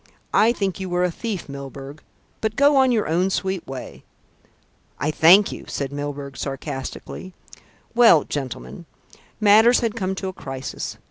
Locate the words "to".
10.15-10.27